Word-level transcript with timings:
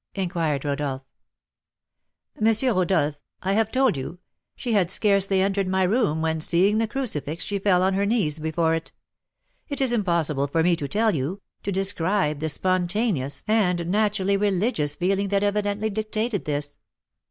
inquired 0.15 0.65
Rodolph. 0.65 1.03
"M. 2.43 2.47
Rodolph, 2.75 3.19
I 3.43 3.53
have 3.53 3.71
told 3.71 3.95
you: 3.95 4.17
she 4.55 4.73
had 4.73 4.89
scarcely 4.89 5.41
entered 5.41 5.67
my 5.67 5.83
room, 5.83 6.23
when, 6.23 6.41
seeing 6.41 6.79
the 6.79 6.87
crucifix, 6.87 7.43
she 7.43 7.59
fell 7.59 7.83
on 7.83 7.93
her 7.93 8.07
knees 8.07 8.39
before 8.39 8.73
it. 8.73 8.91
It 9.69 9.79
is 9.79 9.93
impossible 9.93 10.47
for 10.47 10.63
me 10.63 10.75
to 10.77 10.87
tell 10.87 11.13
you, 11.13 11.43
to 11.61 11.71
describe 11.71 12.39
the 12.39 12.49
spontaneous 12.49 13.43
and 13.47 13.91
naturally 13.91 14.37
religious 14.37 14.95
feeling 14.95 15.27
that 15.27 15.43
evidently 15.43 15.91
dictated 15.91 16.45
this. 16.45 16.79